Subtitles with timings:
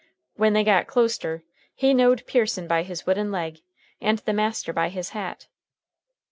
[0.35, 1.43] When they got closter
[1.75, 3.59] he knowed Pearson by his wooden leg
[4.01, 5.45] and the master by his hat.